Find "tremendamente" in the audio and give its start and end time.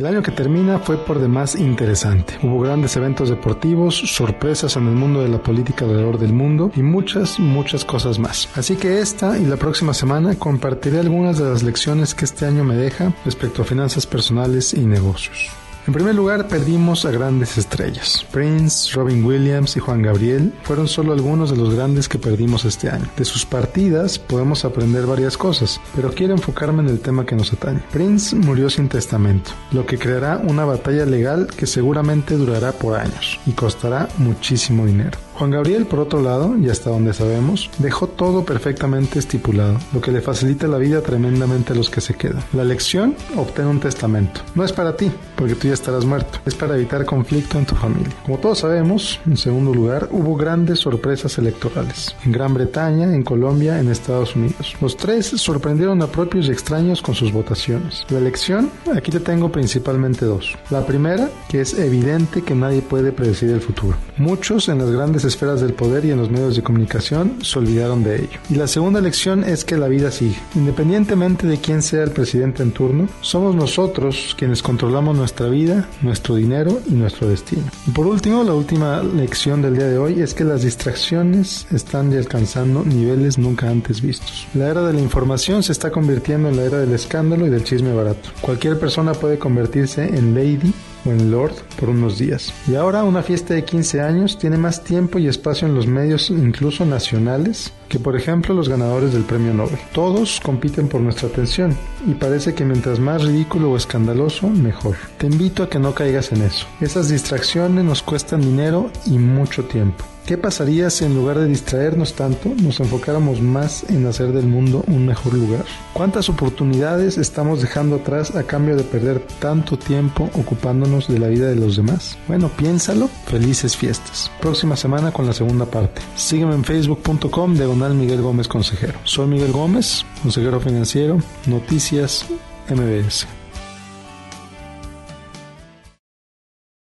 41.00-41.72